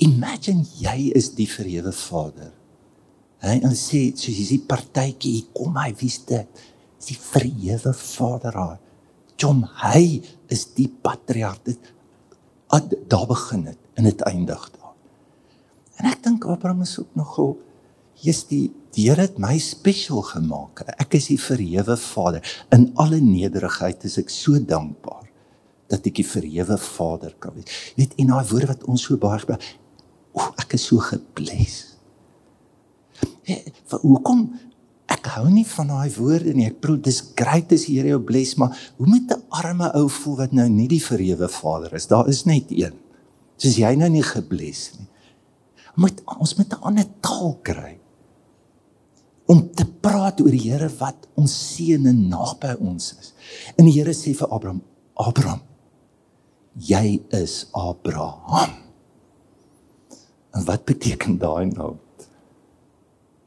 imagine 0.05 0.65
jy 0.81 1.11
is 1.17 1.31
die 1.37 1.49
verhewe 1.49 1.93
Vader. 1.97 2.53
Hy 3.45 3.59
en 3.61 3.77
sê 3.77 4.09
soos 4.17 4.37
hierdie 4.37 4.63
partytjie 4.69 5.33
hier 5.39 5.51
kom 5.57 5.77
hy 5.81 5.91
wie's 6.01 6.19
dit? 6.29 6.63
Dis 6.97 7.13
die 7.13 7.19
verhewe 7.21 7.93
Vader 7.97 8.57
haar. 8.57 8.79
Jom 9.41 9.65
hy 9.83 10.23
is 10.53 10.65
die 10.77 10.89
patriarg. 10.89 11.61
Dit 11.65 11.93
daar 13.09 13.27
begin 13.27 13.65
dit 13.71 13.79
en 13.95 14.05
dit 14.05 14.21
eindig 14.21 14.71
daar. 14.75 14.95
En 15.97 16.11
ek 16.11 16.23
dink 16.25 16.45
Abraham 16.45 16.83
is 16.85 16.99
ook 17.01 17.15
nogal 17.15 17.57
Jesus 18.17 18.49
die 18.51 18.67
die 18.97 19.11
Here 19.11 19.27
het 19.27 19.37
my 19.37 19.59
special 19.61 20.23
gemaak. 20.25 20.81
Ek 20.97 21.19
is 21.19 21.29
die 21.29 21.41
verhewe 21.41 21.99
Vader. 22.01 22.45
In 22.73 22.89
alle 22.97 23.19
nederigheid 23.21 24.05
is 24.09 24.17
ek 24.23 24.33
so 24.33 24.57
dankbaar 24.57 25.27
dat 25.93 26.07
ek 26.09 26.17
die 26.23 26.27
verhewe 26.27 26.79
Vader 26.81 27.35
kan 27.39 27.53
wees. 27.59 27.69
Jy 27.93 27.99
weet 28.01 28.15
en 28.23 28.33
daai 28.33 28.49
woorde 28.49 28.71
wat 28.73 28.87
ons 28.89 29.05
so 29.05 29.21
baie 29.21 29.43
gebruik. 29.43 29.67
O, 30.33 30.49
ek 30.63 30.79
is 30.79 30.87
so 30.89 31.03
gebless. 31.05 31.77
Hoekom 33.93 34.49
hou 35.35 35.47
nie 35.51 35.67
van 35.67 35.91
daai 35.91 36.11
woorde 36.17 36.53
nie. 36.55 36.69
Ek 36.71 36.81
bedoel 36.81 37.01
dis 37.07 37.21
great 37.39 37.73
as 37.75 37.87
die 37.89 37.99
Here 37.99 38.15
jou 38.15 38.21
bless, 38.23 38.57
maar 38.61 38.77
hoe 38.97 39.07
moet 39.07 39.33
'n 39.33 39.43
arme 39.51 39.91
ou 39.95 40.09
voel 40.09 40.37
wat 40.37 40.53
nou 40.53 40.69
nie 40.69 40.89
die 40.89 41.03
verhewe 41.03 41.49
Vader 41.49 41.95
is? 41.95 42.07
Daar 42.07 42.29
is 42.29 42.45
net 42.45 42.71
een. 42.71 42.95
Soos 43.57 43.77
jy 43.77 43.95
nou 43.97 44.09
nie 44.09 44.23
gebless 44.23 44.91
nie. 44.99 45.09
Moet 45.97 46.23
ons 46.27 46.55
met 46.57 46.73
'n 46.73 46.83
ander 46.83 47.07
taal 47.21 47.59
kry 47.63 47.99
om 49.47 49.63
te 49.75 49.85
praat 49.85 50.41
oor 50.41 50.51
die 50.51 50.71
Here 50.71 50.89
wat 50.99 51.27
ons 51.35 51.53
seën 51.75 52.07
en 52.07 52.29
naby 52.29 52.75
ons 52.81 53.15
is. 53.21 53.33
En 53.79 53.85
die 53.85 53.95
Here 53.95 54.15
sê 54.15 54.35
vir 54.35 54.49
Abraham, 54.49 54.83
Abraham, 55.15 55.63
jy 56.75 57.23
is 57.31 57.67
Abraham. 57.73 58.75
En 60.53 60.65
wat 60.65 60.85
beteken 60.85 61.39
daai 61.39 61.67
nou? 61.67 61.97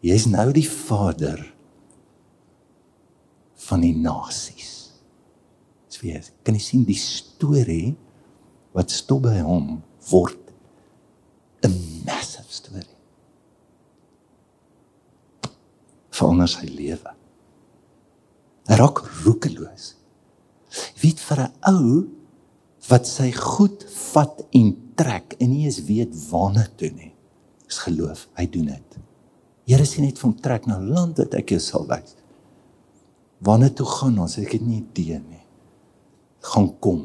Jy 0.02 0.16
is 0.16 0.26
nou 0.32 0.52
die 0.56 0.68
vader 0.70 1.42
van 3.70 3.84
die 3.86 3.96
nasies. 3.96 4.76
Dis 5.90 6.02
is. 6.02 6.32
Kan 6.46 6.58
jy 6.58 6.64
sien 6.64 6.86
die 6.88 6.98
storie 6.98 7.96
wat 8.78 8.94
stop 8.94 9.26
by 9.28 9.40
hom 9.42 9.80
word 10.12 10.38
'n 11.66 11.74
massive 12.06 12.50
storie. 12.50 12.98
Verander 16.10 16.48
sy 16.48 16.68
lewe. 16.68 17.16
Hy 18.70 18.76
raak 18.76 19.02
roekeloos. 19.26 19.96
Weet 21.02 21.20
vir 21.20 21.40
'n 21.48 21.54
ou 21.74 22.08
wat 22.90 23.08
sy 23.08 23.32
goed 23.32 23.84
vat 24.14 24.46
en 24.54 24.94
trek 24.96 25.36
en 25.40 25.50
nie 25.50 25.66
eens 25.66 25.84
weet 25.86 26.14
waarna 26.30 26.68
toe 26.78 26.90
nie. 26.92 27.14
Is 27.68 27.80
geloof, 27.86 28.28
hy 28.38 28.46
doen 28.46 28.66
dit. 28.66 28.98
Here 29.70 29.86
sê 29.86 30.02
net 30.02 30.20
van 30.20 30.34
trek 30.34 30.66
na 30.66 30.80
land 30.80 31.18
wat 31.18 31.34
ek 31.34 31.50
jou 31.50 31.60
sal 31.60 31.86
wys. 31.88 32.16
Wanneer 33.46 33.74
toe 33.74 33.88
gaan 33.88 34.17
ons? 34.19 34.38
Ek 34.41 34.58
het 34.58 34.65
nie 34.65 34.81
idee 34.81 35.19
nie. 35.19 35.43
Gaan 36.51 36.69
kom. 36.84 37.03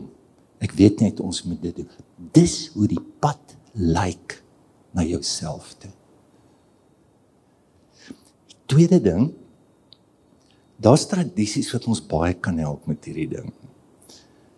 Ek 0.63 0.75
weet 0.79 1.03
net 1.05 1.21
ons 1.23 1.43
moet 1.47 1.61
dit 1.63 1.77
doen. 1.83 1.91
Dis 2.35 2.71
hoe 2.75 2.89
die 2.91 3.03
pad 3.23 3.57
lyk 3.75 4.41
na 4.95 5.05
jouself 5.07 5.75
toe. 5.83 5.93
Tweede 8.71 9.01
ding, 9.03 9.29
daar's 10.81 11.05
tradisies 11.11 11.69
wat 11.75 11.87
ons 11.91 12.01
baie 12.01 12.35
kan 12.35 12.59
help 12.63 12.87
met 12.91 13.05
hierdie 13.07 13.29
ding. 13.35 13.53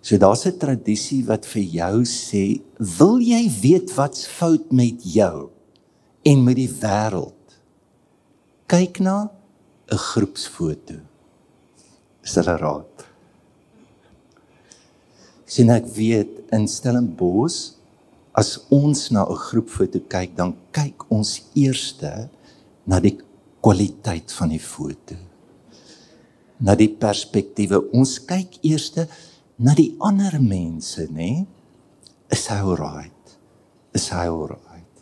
So 0.00 0.16
daar's 0.16 0.46
'n 0.46 0.58
tradisie 0.58 1.24
wat 1.26 1.44
vir 1.44 1.62
jou 1.62 2.04
sê, 2.04 2.62
"Wil 2.78 3.18
jy 3.18 3.50
weet 3.62 3.94
wat's 3.96 4.26
fout 4.26 4.72
met 4.72 5.02
jou 5.02 5.50
en 6.22 6.44
met 6.44 6.56
die 6.56 6.68
wêreld?" 6.68 7.36
kyk 8.66 8.98
na 9.00 9.30
'n 9.90 9.98
groepsfoto. 10.10 10.94
Is 12.26 12.34
hulle 12.40 12.56
raad? 12.58 13.04
Sien 15.46 15.70
ek 15.70 15.86
weet 15.94 16.40
in 16.56 16.66
Stellenbosch 16.66 17.76
as 18.36 18.56
ons 18.74 19.10
na 19.14 19.22
'n 19.22 19.38
groepfoto 19.46 20.00
kyk, 20.10 20.34
dan 20.36 20.56
kyk 20.74 21.06
ons 21.08 21.40
eerste 21.54 22.28
na 22.84 22.98
die 23.00 23.16
kwaliteit 23.62 24.32
van 24.38 24.50
die 24.50 24.60
foto. 24.60 25.14
Na 26.60 26.74
die 26.74 26.88
perspektiewe. 26.88 27.78
Ons 27.92 28.18
kyk 28.18 28.58
eerste 28.62 29.08
na 29.58 29.74
die 29.74 29.94
ander 30.00 30.40
mense, 30.40 31.06
nê? 31.10 31.46
Is 32.30 32.46
hy 32.48 32.58
alright? 32.58 33.38
Is 33.94 34.08
hy 34.08 34.26
alright? 34.26 34.94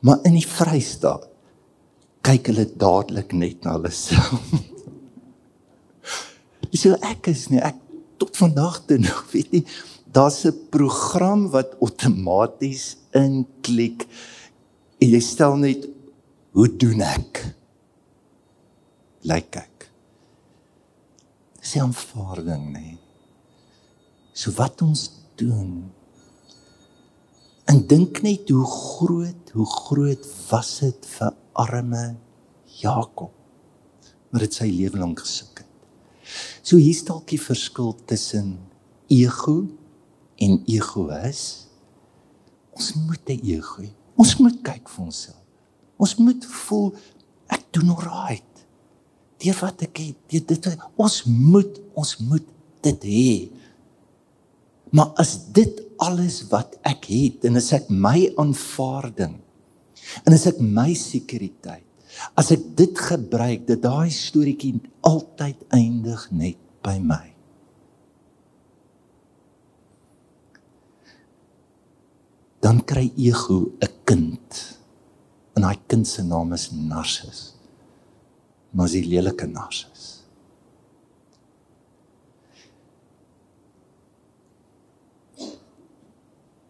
Maar 0.00 0.18
in 0.24 0.34
die 0.34 0.46
Vrystaat 0.46 1.28
kyk 2.22 2.46
hulle 2.50 2.66
dadelik 2.76 3.32
net 3.32 3.64
na 3.64 3.76
hulle 3.76 3.90
self. 3.90 4.52
so 6.72 6.96
ek 7.02 7.30
is 7.32 7.48
nie 7.50 7.60
ek 7.60 7.76
tot 8.18 8.36
vandag 8.36 8.82
toe 8.86 8.98
nog 8.98 9.24
weet 9.32 9.52
nie 9.52 9.64
daar's 10.12 10.44
'n 10.46 10.68
program 10.70 11.48
wat 11.50 11.76
outomaties 11.80 12.96
inklik 13.12 14.08
En 14.98 15.12
jy 15.14 15.20
stel 15.22 15.54
net 15.62 15.84
hoe 16.56 16.66
doen 16.80 17.02
ek? 17.06 17.42
Lyk 19.30 19.58
ek. 19.60 19.86
Dis 21.60 21.76
'n 21.76 21.86
aanvaarding, 21.86 22.64
nê. 22.74 22.98
So 24.34 24.50
wat 24.58 24.82
ons 24.82 25.10
doen. 25.36 25.92
En 27.66 27.86
dink 27.86 28.22
net 28.22 28.48
hoe 28.48 28.66
groot, 28.66 29.50
hoe 29.52 29.66
groot 29.66 30.24
was 30.50 30.78
dit 30.78 31.06
vir 31.06 31.32
arme 31.52 32.16
Jakob. 32.80 33.32
Maar 34.30 34.40
dit 34.40 34.54
sy 34.54 34.66
lewe 34.66 34.98
lank 34.98 35.20
gesoek 35.20 35.58
het. 35.58 35.67
So 36.62 36.76
hier 36.76 36.94
staan 36.94 37.22
die 37.26 37.40
verskil 37.40 37.94
tussen 38.06 38.58
ego 39.08 39.66
en 40.38 40.62
egoïs. 40.66 41.66
Ons 42.76 42.94
moet 42.94 43.28
'n 43.28 43.40
ego 43.42 43.82
hê. 43.82 43.90
Ons 44.16 44.36
moet 44.38 44.62
kyk 44.62 44.88
vir 44.88 45.04
onsself. 45.04 45.42
Ons 45.96 46.16
moet 46.16 46.44
voel 46.44 46.94
ek 47.48 47.64
doen 47.70 47.90
alright. 47.90 48.44
Deur 49.38 49.58
wat 49.60 49.82
ek 49.82 49.98
het, 49.98 50.18
dit, 50.28 50.48
dit 50.48 50.78
ons 50.96 51.24
moet 51.24 51.80
ons 51.94 52.16
moet 52.18 52.46
dit 52.82 53.02
hê. 53.02 53.50
Maar 54.90 55.12
as 55.16 55.52
dit 55.52 55.82
alles 55.98 56.42
wat 56.50 56.78
ek 56.86 57.10
het 57.10 57.44
en 57.44 57.56
as 57.56 57.72
ek 57.72 57.90
my 57.90 58.32
aanvaarding 58.38 59.36
en 60.24 60.32
as 60.32 60.46
ek 60.46 60.60
my 60.62 60.94
sekuriteit 60.94 61.87
as 62.34 62.52
ek 62.54 62.64
dit 62.76 62.98
gebruik 62.98 63.66
dat 63.66 63.82
daai 63.82 64.10
storieetjie 64.10 64.80
altyd 65.06 65.64
eindig 65.74 66.30
net 66.30 66.58
by 66.82 66.98
my. 66.98 67.26
Dan 72.62 72.82
kry 72.84 73.12
ego 73.16 73.70
'n 73.80 73.92
kind 74.04 74.78
en 75.58 75.66
daai 75.66 75.78
kind 75.90 76.06
se 76.06 76.22
naam 76.22 76.52
is 76.54 76.70
Narcissus 76.70 77.54
maar 78.70 78.88
sy 78.92 79.00
lelike 79.02 79.46
Narcissus 79.50 80.04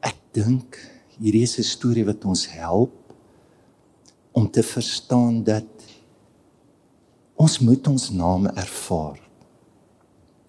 ek 0.09 0.17
dink 0.39 0.79
hierdie 1.19 1.45
is 1.45 1.59
'n 1.59 1.69
storie 1.69 2.07
wat 2.09 2.25
ons 2.25 2.47
help 2.55 3.08
om 4.39 4.47
te 4.51 4.63
verstaan 4.63 5.43
dat 5.43 5.67
ons 7.39 7.59
moet 7.59 7.91
ons 7.91 8.11
name 8.15 8.53
ervaar. 8.55 9.19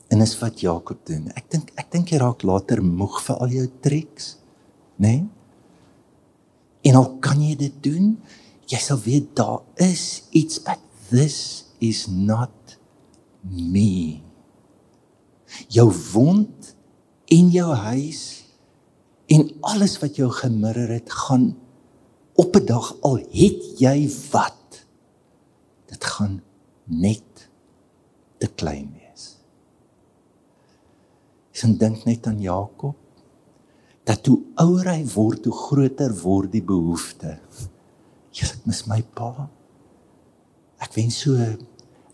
En 0.10 0.22
is 0.22 0.36
wat 0.42 0.62
Jakob 0.62 1.02
doen. 1.10 1.30
Ek 1.38 1.50
dink 1.54 1.74
ek 1.78 1.90
dink 1.94 2.14
jy 2.14 2.22
raak 2.22 2.46
later 2.46 2.82
moeg 2.86 3.20
vir 3.26 3.42
al 3.42 3.54
jou 3.54 3.68
triks, 3.82 4.32
né? 4.98 5.14
Nee? 5.20 5.28
En 6.90 6.96
al 6.96 7.10
kan 7.24 7.42
jy 7.44 7.58
dit 7.60 7.76
doen, 7.84 8.14
jy 8.70 8.80
sal 8.80 9.02
weet 9.04 9.34
daar 9.38 9.60
is 9.84 10.30
iets 10.32 10.62
but 10.64 10.82
this 11.10 11.66
is 11.84 12.06
not 12.08 12.78
me. 13.44 14.22
Jou 15.68 15.90
wond 16.14 16.74
en 17.30 17.50
jou 17.54 17.72
huis 17.90 18.22
en 19.30 19.50
alles 19.74 19.98
wat 20.02 20.18
jou 20.18 20.30
gemirrer 20.34 20.96
het 20.96 21.12
gaan 21.26 21.52
op 22.40 22.56
'n 22.56 22.66
dag 22.66 22.88
al 23.02 23.18
het 23.18 23.62
jy 23.80 24.08
wat 24.32 24.86
dit 25.92 26.04
gaan 26.04 26.42
net 26.84 27.50
te 28.38 28.48
klein 28.48 28.88
wees. 28.96 29.38
Ek 31.52 31.80
dink 31.80 32.06
net 32.06 32.28
aan 32.28 32.42
Jakob 32.42 32.96
dat 34.04 34.26
hoe 34.26 34.40
ouer 34.56 34.88
hy 34.88 35.04
word, 35.14 35.46
hoe 35.46 35.54
groter 35.54 36.14
word 36.22 36.52
die 36.52 36.64
behoefte. 36.64 37.40
Jesus, 38.32 38.56
ek 38.56 38.66
mis 38.66 38.86
my 38.88 39.02
pa. 39.02 39.50
Ek 40.80 40.96
wens 40.96 41.20
so 41.20 41.36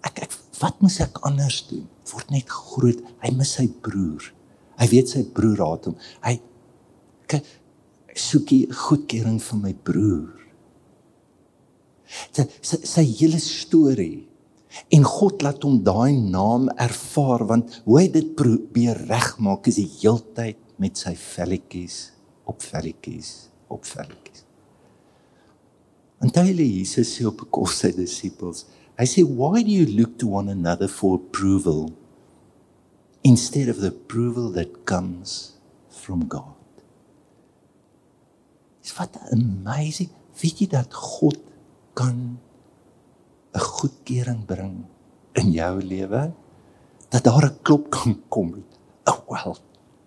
ek 0.01 0.24
ek 0.25 0.34
wat 0.60 0.82
moet 0.82 1.00
ek 1.00 1.22
anders 1.27 1.67
doen? 1.67 1.88
Word 2.12 2.32
net 2.32 2.50
groot. 2.50 3.00
Hy 3.21 3.32
mis 3.36 3.54
sy 3.54 3.67
broer. 3.67 4.34
Hy 4.80 4.88
weet 4.88 5.10
sy 5.10 5.23
broer 5.23 5.62
haat 5.62 5.86
hom. 5.86 5.95
Hy 6.26 6.39
kyk 8.15 8.23
soekie 8.23 8.67
goedkeuring 8.71 9.41
van 9.43 9.62
my 9.62 9.73
broer. 9.73 10.32
Sy 12.32 12.45
sy, 12.63 12.80
sy 12.86 13.04
hele 13.19 13.39
storie 13.43 14.23
en 14.93 15.04
God 15.04 15.43
laat 15.43 15.63
hom 15.63 15.82
daai 15.84 16.15
naam 16.15 16.69
ervaar 16.80 17.45
want 17.49 17.82
hoe 17.86 17.99
hy 17.99 18.08
dit 18.12 18.32
probeer 18.38 18.97
regmaak 19.10 19.67
is 19.67 19.80
die 19.82 19.89
heeltyd 19.99 20.60
met 20.80 20.95
sy 20.99 21.15
velletjies 21.15 22.12
op 22.47 22.62
velletjies 22.63 23.49
op 23.71 23.84
velletjies. 23.84 24.43
En 26.23 26.32
daai 26.32 26.54
Jesus 26.56 27.12
sê 27.17 27.25
op 27.28 27.43
kos 27.51 27.82
sy 27.82 27.91
disippels, 27.95 28.65
hy 28.95 29.06
sê 29.06 29.23
why 29.23 29.63
do 29.63 29.71
you 29.71 29.88
look 29.91 30.17
to 30.19 30.32
one 30.32 30.51
another 30.51 30.88
for 30.88 31.19
approval 31.19 31.91
instead 33.23 33.67
of 33.67 33.82
the 33.82 33.91
approval 33.91 34.51
that 34.54 34.86
comes 34.86 35.58
from 35.89 36.28
God? 36.30 36.55
Dis 38.86 38.93
wat 39.00 39.17
amazing. 39.34 40.12
Weet 40.38 40.60
jy 40.62 40.67
dat 40.69 40.93
God 40.93 41.39
kan 41.98 42.38
'n 43.54 43.60
goedkeuring 43.60 44.45
bring 44.45 44.86
in 45.34 45.52
jou 45.52 45.82
lewe? 45.82 46.34
Dat 47.10 47.24
daar 47.24 47.45
'n 47.50 47.62
klop 47.62 47.89
kan 47.89 48.21
kom. 48.30 48.65
Oh 49.04 49.19
well 49.28 49.58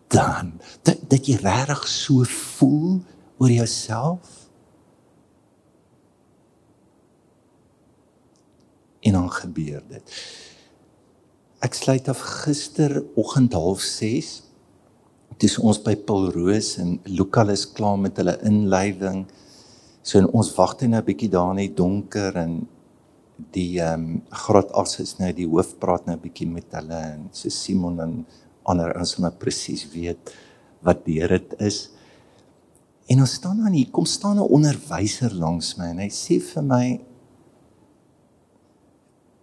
done. 0.07 0.53
Dat 0.83 1.11
dat 1.11 1.27
jy 1.27 1.35
regtig 1.35 1.89
so 1.89 2.23
voel 2.23 3.03
oor 3.39 3.51
jouself. 3.51 4.49
En 9.01 9.13
dan 9.13 9.31
gebeur 9.31 9.83
dit. 9.89 10.05
Ek 11.59 11.75
sluit 11.75 12.09
af 12.09 12.19
gisteroggend 12.19 13.55
06:30 13.55 14.48
dis 15.39 15.59
ons 15.63 15.79
by 15.85 15.95
Paul 16.07 16.31
Roos 16.35 16.77
en 16.83 16.99
is 17.53 17.67
klaar 17.67 17.99
met 17.99 18.17
hulle 18.19 18.39
inleiding. 18.43 19.27
So 20.03 20.19
en 20.19 20.31
ons 20.33 20.51
wag 20.57 20.81
net 20.81 20.91
'n 20.91 21.05
bietjie 21.05 21.31
daar 21.31 21.55
net 21.55 21.77
donker 21.77 22.37
en 22.37 22.67
die 23.53 23.79
ehm 23.81 23.95
um, 23.95 24.23
groot 24.31 24.71
as 24.73 24.99
is 25.01 25.19
nou 25.19 25.33
die 25.33 25.47
hoof 25.47 25.79
praat 25.79 26.07
nou 26.07 26.17
'n 26.17 26.21
bietjie 26.21 26.49
met 26.49 26.73
hulle 26.73 27.01
en 27.15 27.29
so 27.33 27.49
Simon 27.49 28.01
en 28.01 28.27
ander 28.65 28.99
ons 28.99 29.19
nou 29.19 29.31
presies 29.31 29.87
weet 29.93 30.35
wat 30.83 31.05
deur 31.07 31.29
dit 31.29 31.55
is. 31.61 31.91
En 33.09 33.21
ons 33.21 33.33
staan 33.33 33.63
dan 33.63 33.73
hier, 33.73 33.91
kom 33.91 34.07
staan 34.07 34.39
'n 34.39 34.53
onderwyser 34.53 35.35
langs 35.35 35.77
my 35.79 35.87
en 35.91 35.99
hy 35.99 36.09
sê 36.11 36.41
vir 36.41 36.63
my 36.63 37.01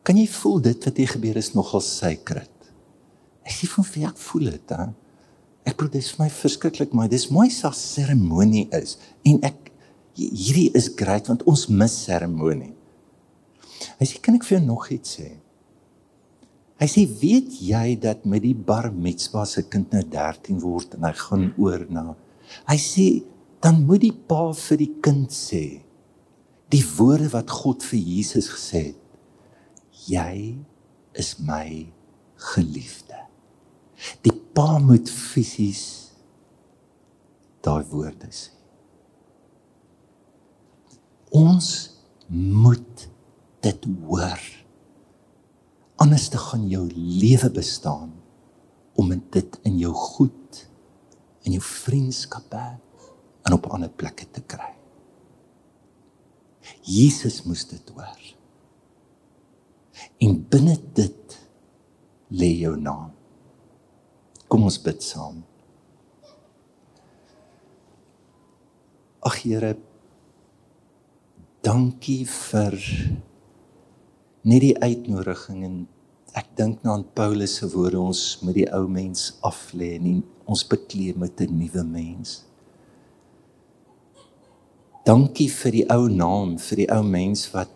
Kan 0.06 0.18
jy 0.18 0.28
voel 0.28 0.60
dit 0.62 0.86
wat 0.86 0.98
hier 0.98 1.08
gebeur 1.08 1.38
is 1.38 1.56
nogal 1.56 1.82
sacred? 1.82 2.52
Ek 3.44 3.52
sê 3.52 3.66
van 3.68 3.86
wie 3.94 4.06
ek 4.06 4.18
voel 4.18 4.52
dit, 4.52 4.70
hè? 4.70 4.86
Ek 5.66 5.78
bedoel 5.78 5.96
dis 5.98 6.12
vir 6.14 6.26
my 6.26 6.30
verskriklik 6.30 6.94
mooi. 6.94 7.08
Dis 7.10 7.30
mooi 7.34 7.50
so 7.50 7.68
'n 7.68 7.74
seremonie 7.74 8.68
is 8.72 8.98
en 9.26 9.40
ek 9.44 9.72
hierdie 10.16 10.72
is 10.76 10.90
great 10.96 11.28
want 11.28 11.44
ons 11.44 11.68
mis 11.68 12.04
seremonie. 12.06 12.74
Hy 14.00 14.06
sê 14.06 14.22
kan 14.22 14.36
ek 14.36 14.44
vir 14.44 14.60
jou 14.60 14.66
nog 14.66 14.90
iets 14.92 15.18
sê? 15.18 15.30
Hy 16.80 16.88
sê 16.92 17.06
weet 17.08 17.62
jy 17.62 17.96
dat 17.96 18.26
met 18.26 18.42
die 18.44 18.54
bar 18.54 18.92
mitzvah 18.92 19.46
se 19.48 19.64
kind 19.64 19.94
nou 19.94 20.04
13 20.04 20.60
word 20.60 20.96
en 20.96 21.04
hy 21.04 21.14
gaan 21.14 21.54
oor 21.58 21.86
na 21.90 22.16
Hy 22.70 22.78
sê 22.78 23.24
dan 23.62 23.86
moet 23.88 24.02
die 24.02 24.14
pa 24.14 24.52
vir 24.54 24.78
die 24.78 24.94
kind 25.02 25.32
sê 25.32 25.82
die 26.70 26.84
woorde 26.98 27.30
wat 27.34 27.50
God 27.50 27.84
vir 27.84 28.00
Jesus 28.00 28.50
gesê 28.50 28.92
het. 28.92 29.02
Jy 30.10 30.58
is 31.14 31.36
my 31.40 31.88
geliefde. 32.54 33.05
Pa 34.56 34.78
moet 34.80 35.10
fisies 35.12 35.84
daai 37.66 37.84
woorde 37.92 38.30
sê. 38.32 38.52
Ons 41.36 41.70
moet 42.30 43.08
dit 43.66 43.88
hoor. 44.06 44.44
Anders 46.00 46.30
te 46.32 46.40
gaan 46.40 46.70
jou 46.72 46.86
lewe 46.94 47.50
bestaan 47.52 48.14
om 48.96 49.12
dit 49.34 49.60
in 49.68 49.80
jou 49.82 49.92
goed 49.92 50.64
in 51.46 51.56
jou 51.56 51.64
vriendskappe 51.64 52.64
en 53.46 53.54
op 53.54 53.68
ander 53.74 53.92
plekke 53.94 54.26
te 54.34 54.42
kry. 54.42 54.72
Jesus 56.86 57.44
moes 57.46 57.66
dit 57.70 57.92
hoor. 57.94 58.22
En 60.26 60.40
binne 60.50 60.76
dit 60.98 61.38
lê 62.34 62.50
jou 62.58 62.74
naam. 62.82 63.14
Kom 64.56 64.70
ons 64.70 64.78
bid 64.80 65.02
saam. 65.04 65.42
Ag 69.28 69.34
Here, 69.42 69.74
dankie 71.60 72.22
vir 72.24 72.78
net 74.48 74.64
die 74.64 74.78
uitnodiging 74.80 75.66
en 75.68 75.76
ek 76.40 76.54
dink 76.56 76.88
nou 76.88 76.94
aan 76.96 77.04
Paulus 77.20 77.58
se 77.60 77.68
woorde 77.74 78.00
ons 78.00 78.22
moet 78.46 78.56
die 78.62 78.70
ou 78.80 78.86
mens 78.88 79.26
af 79.44 79.60
lê 79.76 79.98
en 79.98 80.24
ons 80.48 80.64
bekleed 80.72 81.20
met 81.20 81.44
'n 81.44 81.52
nuwe 81.52 81.84
mens. 81.84 82.46
Dankie 85.04 85.52
vir 85.52 85.72
die 85.72 85.88
ou 85.92 86.08
naam, 86.08 86.56
vir 86.58 86.78
die 86.78 86.92
ou 86.96 87.04
mens 87.04 87.52
wat 87.52 87.76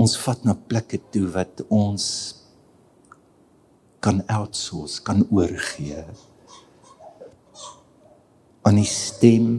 ons 0.00 0.16
vat 0.16 0.48
na 0.48 0.56
plekke 0.56 0.96
toe 1.12 1.28
wat 1.28 1.60
ons 1.68 2.38
kan 4.00 4.22
outsource, 4.30 5.02
kan 5.02 5.24
oorgee 5.30 6.04
aan 8.68 8.76
die 8.76 8.88
stem 8.88 9.50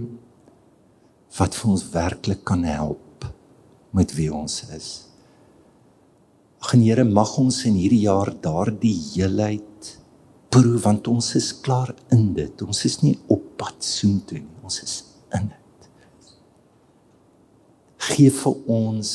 wat 1.40 1.56
vir 1.58 1.72
ons 1.72 1.86
werklik 1.94 2.44
kan 2.46 2.64
help 2.68 3.26
met 3.96 4.12
wie 4.18 4.30
ons 4.34 4.62
is. 4.76 4.90
Ag 6.60 6.76
Here, 6.76 7.06
mag 7.08 7.32
ons 7.40 7.64
in 7.66 7.78
hierdie 7.80 8.04
jaar 8.04 8.30
daardie 8.44 8.98
heelheid 9.14 9.96
proe 10.52 10.78
want 10.84 11.08
ons 11.08 11.32
is 11.40 11.52
klaar 11.64 11.94
in 12.14 12.34
dit. 12.36 12.62
Ons 12.66 12.84
is 12.86 13.00
nie 13.04 13.16
op 13.32 13.46
pad 13.58 13.80
soontoe 13.86 14.42
nie. 14.42 14.60
Ons 14.66 14.82
is 14.84 14.96
in 15.38 15.50
dit. 15.50 15.90
Geef 18.10 18.44
vir 18.44 18.56
ons 18.68 19.10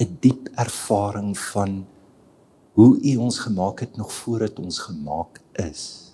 'n 0.00 0.18
diep 0.20 0.48
ervaring 0.58 1.34
van 1.38 1.86
hoe 2.74 3.00
U 3.00 3.16
ons 3.16 3.38
gemaak 3.38 3.80
het 3.80 3.96
nog 3.96 4.12
voordat 4.12 4.58
ons 4.58 4.78
gemaak 4.78 5.40
is. 5.52 6.12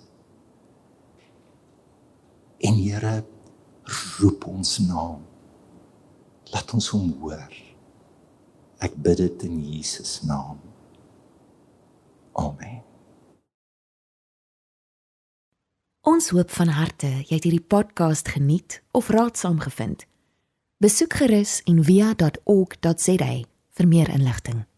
En 2.59 2.75
Here 2.75 3.25
roep 4.19 4.45
ons 4.47 4.79
naam. 4.79 5.25
Laat 6.53 6.73
ons 6.77 6.89
hom 6.93 7.13
hoor. 7.21 7.57
Ek 8.85 8.95
bid 8.97 9.17
dit 9.17 9.43
in 9.49 9.57
Jesus 9.73 10.21
naam. 10.29 10.61
Amen. 12.33 12.81
Ons 16.01 16.31
hoop 16.33 16.51
van 16.51 16.73
harte 16.77 17.09
jy 17.09 17.37
het 17.37 17.45
hierdie 17.45 17.65
podcast 17.65 18.29
geniet 18.29 18.83
of 18.97 19.09
raadsaam 19.09 19.61
gevind. 19.61 20.05
Besoek 20.81 21.21
gerus 21.21 21.61
en 21.69 21.85
via.ok.za 21.85 23.33
vir 23.77 23.89
meer 23.89 24.13
inligting. 24.13 24.70